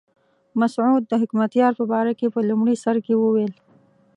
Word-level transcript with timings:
مسعود 0.59 1.03
د 1.07 1.13
حکمتیار 1.21 1.71
په 1.79 1.83
باره 1.91 2.13
کې 2.19 2.27
په 2.35 2.39
لومړي 2.49 2.75
سر 2.83 2.95
کې 3.05 3.13
وویل. 3.17 3.51